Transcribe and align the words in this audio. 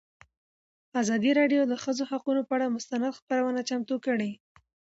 ازادي 1.01 1.31
راډیو 1.39 1.61
د 1.65 1.69
د 1.71 1.73
ښځو 1.83 2.03
حقونه 2.11 2.41
پر 2.49 2.55
اړه 2.65 2.73
مستند 2.75 3.15
خپرونه 3.17 3.61
چمتو 3.69 3.95
کړې. 4.05 4.31